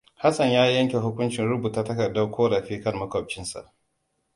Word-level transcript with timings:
Hassan 0.15 0.47
ya 0.51 0.65
yanke 0.65 0.97
hukuncin 0.97 1.47
rubuta 1.49 1.83
takardar 1.83 2.31
ƙorafi 2.31 2.81
kan 2.83 2.97
maƙwabcinsa. 2.99 3.71